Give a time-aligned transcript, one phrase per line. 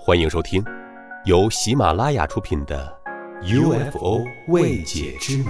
[0.00, 0.64] 欢迎收听，
[1.24, 2.96] 由喜马拉雅出品的
[3.90, 5.44] 《UFO 未解之谜》，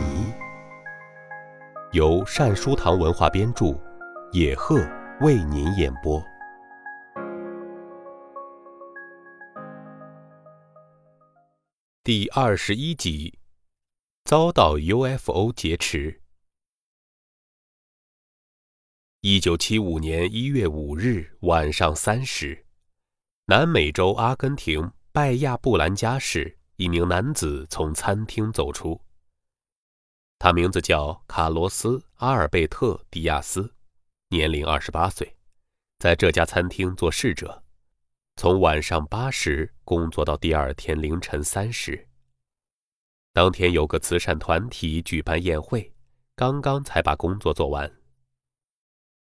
[1.92, 3.78] 由善书堂文化编著，
[4.32, 4.80] 野鹤
[5.20, 6.20] 为您演播。
[12.02, 13.38] 第二十一集，
[14.24, 16.22] 遭到 UFO 劫持。
[19.20, 22.64] 一九七五年一月五日晚上三时。
[23.50, 29.00] 南美洲阿根廷拜亚布兰加市一名男子从餐厅走出。
[30.38, 33.74] 他名字叫卡罗斯·阿尔贝特·迪亚斯，
[34.28, 35.34] 年龄二十八岁，
[35.98, 37.64] 在这家餐厅做侍者，
[38.36, 42.06] 从晚上八时工作到第二天凌晨三时。
[43.32, 45.90] 当天有个慈善团体举办宴会，
[46.36, 47.90] 刚刚才把工作做完。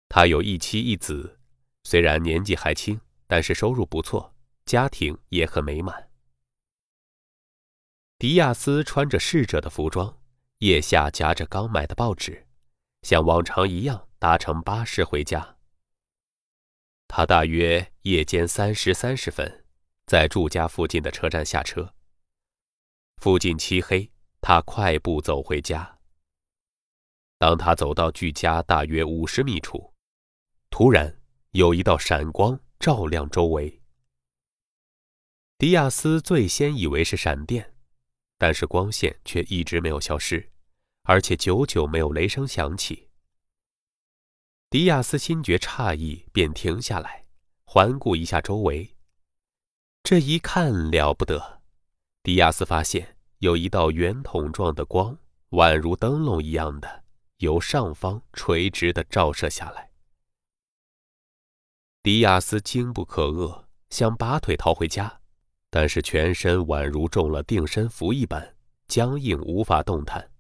[0.10, 1.40] 他有一妻一子，
[1.86, 3.00] 虽然年纪还轻。
[3.28, 4.34] 但是收入不错，
[4.66, 6.10] 家庭也很美满。
[8.18, 10.20] 迪亚斯穿着侍者的服装，
[10.60, 12.48] 腋下夹着刚买的报纸，
[13.04, 15.58] 像往常一样搭乘巴士回家。
[17.08, 19.66] 他大约夜间三时三十分，
[20.08, 21.94] 在住家附近的车站下车。
[23.18, 26.00] 附近漆黑，他快步走回家。
[27.38, 29.94] 当他走到距家大约五十米处，
[30.70, 32.60] 突然有一道闪光。
[32.80, 33.82] 照亮周围。
[35.58, 37.74] 迪亚斯最先以为是闪电，
[38.38, 40.52] 但是光线却一直没有消失，
[41.04, 43.10] 而且久久没有雷声响起。
[44.70, 47.26] 迪亚斯心觉诧异，便停下来，
[47.64, 48.96] 环顾一下周围。
[50.04, 51.62] 这一看了不得，
[52.22, 55.18] 迪亚斯发现有一道圆筒状的光，
[55.52, 57.06] 宛如灯笼一样的，
[57.38, 59.87] 由上方垂直的照射下来。
[62.08, 65.20] 迪亚斯惊不可遏，想拔腿逃回家，
[65.70, 68.56] 但是全身宛如中了定身符一般，
[68.88, 70.32] 僵硬无法动弹。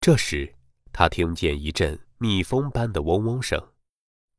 [0.00, 0.54] 这时，
[0.90, 3.62] 他听见一阵蜜蜂般的嗡嗡声，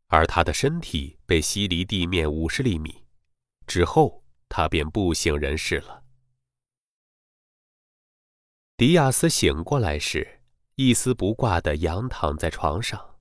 [0.07, 3.05] 而他的身体被吸离地面五十厘米，
[3.67, 6.03] 之后他便不省人事了。
[8.77, 10.41] 迪亚斯醒过来时，
[10.73, 13.12] 一丝不挂地仰躺在床上。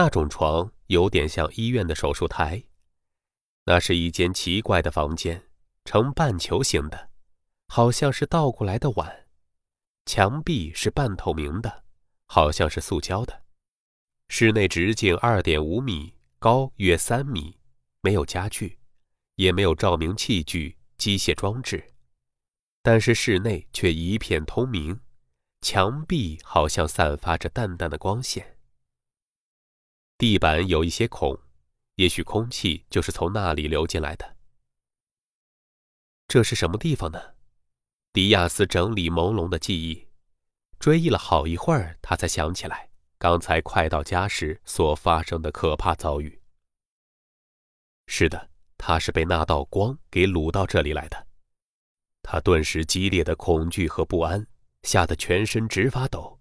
[0.00, 2.62] 那种床有点像医院的手术台，
[3.64, 5.48] 那是一间奇怪的房间，
[5.84, 7.10] 呈半球形的，
[7.66, 9.26] 好像是倒过来的碗。
[10.06, 11.82] 墙壁是半透明的，
[12.26, 13.42] 好像是塑胶的。
[14.28, 17.58] 室内直径二点五米，高约三米，
[18.00, 18.78] 没有家具，
[19.34, 21.84] 也没有照明器具、机械装置，
[22.84, 25.00] 但是室内却一片通明，
[25.60, 28.57] 墙壁好像散发着淡淡的光线。
[30.18, 31.38] 地板有一些孔，
[31.94, 34.36] 也许空气就是从那里流进来的。
[36.26, 37.36] 这是什么地方呢？
[38.12, 40.08] 迪亚斯整理朦胧的记忆，
[40.80, 46.42] 追忆了好一会儿，他才想起来刚才快到家时所发生的可怕遭遇。
[48.08, 51.28] 是的，他是被那道光给掳到这里来的。
[52.22, 54.44] 他顿时激烈的恐惧和不安，
[54.82, 56.40] 吓得全身直发抖。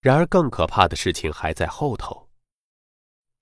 [0.00, 2.25] 然而，更可怕的事情还在后头。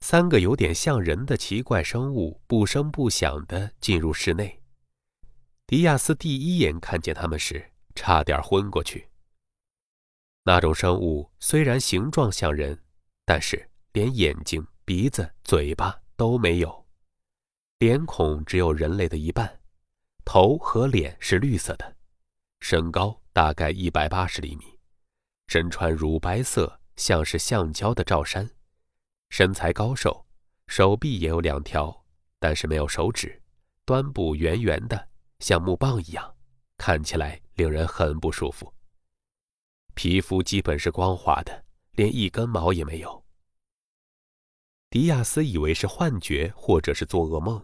[0.07, 4.61] 三个有点像人的奇怪生物不声不响地进入室内。
[5.67, 9.09] 迪亚斯第一眼看见他们时，差点昏过去。
[10.43, 12.79] 那种生物虽然形状像人，
[13.25, 16.87] 但是连眼睛、鼻子、嘴巴都没有，
[17.79, 19.59] 脸孔只有人类的一半，
[20.23, 21.97] 头和脸是绿色的，
[22.61, 24.79] 身高大概一百八十厘米，
[25.47, 28.51] 身穿乳白色像是橡胶的罩衫。
[29.37, 30.25] 身材高瘦，
[30.69, 32.05] 手臂也有两条，
[32.39, 33.43] 但是没有手指，
[33.85, 35.09] 端部圆圆的，
[35.41, 36.37] 像木棒一样，
[36.79, 38.73] 看起来令人很不舒服。
[39.95, 43.25] 皮肤基本是光滑的，连一根毛也没有。
[44.89, 47.61] 迪亚斯以为是幻觉或者是做噩梦，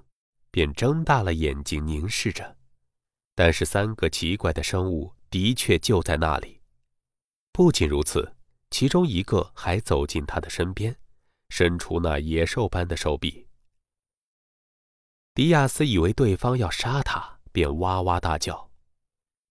[0.50, 2.56] 便睁大了眼睛凝视着，
[3.36, 6.60] 但是三个奇怪的生物的确就在那里。
[7.52, 8.34] 不仅如此，
[8.72, 10.96] 其中一个还走进他的身边。
[11.50, 13.46] 伸出那野兽般的手臂，
[15.34, 18.70] 迪亚斯以为对方要杀他，便哇哇大叫。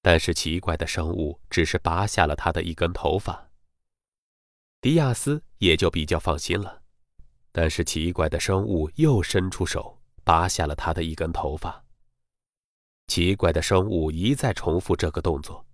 [0.02, 3.52] 但是奇怪的生物只是拔下了他的一根头发，
[4.80, 6.82] 迪亚斯也就比较放心了。
[7.52, 11.84] 但是奇怪的生物又伸出手，拔下了他的一根头发。
[13.08, 15.66] 奇怪的生物一再重复这个动作，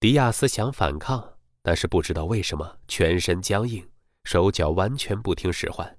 [0.00, 3.86] 迪亚斯想反抗，但是不知道为什么全身僵硬。
[4.24, 5.98] 手脚完全不听使唤。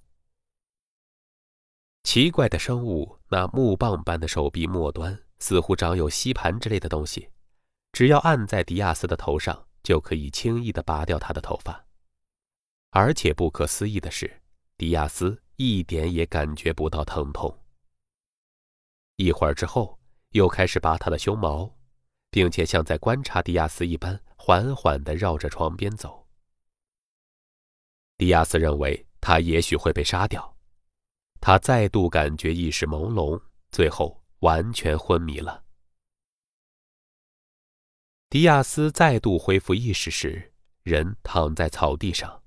[2.04, 7.30] 奇怪的生物那木棒般的手臂末端似乎长有吸盘之类的东西，
[7.92, 11.86] 只要按在迪亚斯的头上，就可以轻易地拔掉他的头发。
[12.92, 14.42] 而且不可思议的是，
[14.78, 17.58] 迪亚斯一点也感觉不到疼痛。
[19.16, 19.98] 一会儿之后，
[20.32, 21.74] 又开始拔他的胸毛，
[22.30, 26.23] 并且像在观察迪亚斯一般，缓缓地绕着床边走。
[28.18, 30.56] 迪亚斯认为他也许会被杀掉。
[31.42, 35.64] 他再度感觉意识朦胧，最后完全昏迷了。
[38.30, 42.44] 迪亚斯再度恢复意识时，人躺在草地上，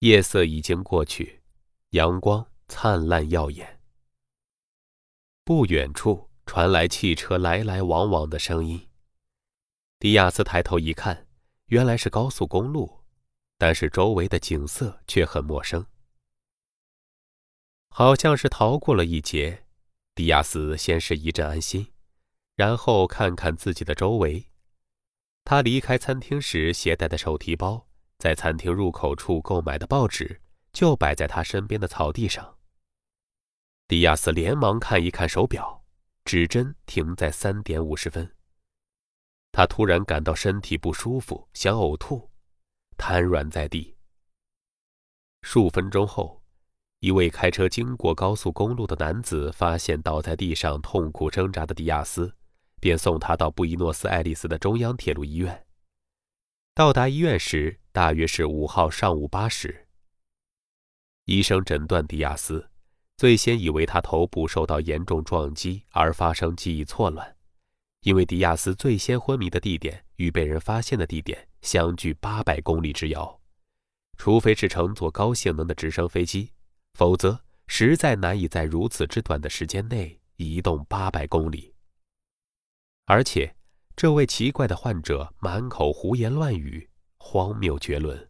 [0.00, 1.42] 夜色已经过去，
[1.90, 3.80] 阳光灿烂耀眼。
[5.44, 8.88] 不远处传来汽车来来往往的声音。
[9.98, 11.26] 迪亚斯抬头一看，
[11.66, 13.01] 原来是高速公路，
[13.62, 15.86] 但是周围的景色却很陌生。
[17.90, 19.66] 好像是逃过了一劫，
[20.16, 21.86] 迪亚斯先是一阵安心，
[22.56, 24.48] 然后看看自己的周围。
[25.44, 27.86] 他离开餐厅时携带的手提包，
[28.18, 30.40] 在餐厅入口处购买的报纸，
[30.72, 32.58] 就摆在他身边的草地上。
[33.86, 35.84] 迪亚斯连忙看一看手表，
[36.24, 38.34] 指针停在三点五十分。
[39.52, 42.31] 他突然感到身体不舒服，想呕吐，
[43.04, 43.96] 瘫软在地。
[45.42, 46.40] 数分钟后。
[47.00, 52.32] 一位开车经过高速公路的男子发现倒在地上痛苦挣扎的迪亚斯，
[52.80, 55.66] 便送他到布宜诺斯艾利斯的中央铁路医院。
[56.76, 59.88] 到达医院时，大约是五号上午八时。
[61.24, 62.70] 医生诊断迪亚斯，
[63.16, 67.36] 最先以为他头部受到严重撞击而发生记忆错乱，
[68.02, 73.40] 因为迪亚斯最先昏迷的地点与被人发现的地点相距八百公里之遥，
[74.18, 76.52] 除非是乘坐高性能的直升飞机。
[76.94, 81.74] 否则，实在难以在如此之短的时间内移动八百公里。
[83.06, 83.56] 而且，
[83.96, 88.28] 这位奇怪的患者满口胡言乱语，荒谬绝伦。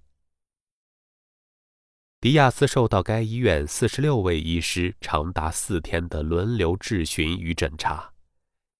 [2.20, 8.12] 迪亚斯受到该医院四十六位医师长达四天的轮流质询与诊查，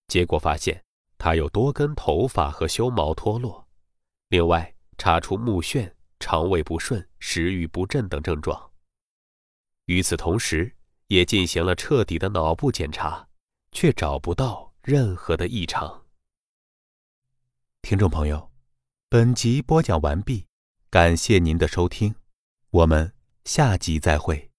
[0.06, 0.84] 结果发现
[1.18, 3.61] 他有多根头发和修毛脱落，
[4.32, 8.72] 另外查出目眩、肠胃不顺、食欲不振等症状。
[9.84, 10.74] 与此同时，
[11.08, 13.28] 也进行了彻底的脑部检查，
[13.72, 16.06] 却找不到任何的异常。
[17.82, 18.50] 听众朋友，
[19.10, 20.46] 本集播讲完毕，
[20.88, 22.14] 感谢您的收听，
[22.70, 23.12] 我们
[23.44, 24.51] 下集再会。